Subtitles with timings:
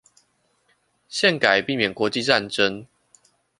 [1.11, 2.87] 憲改避免國際戰爭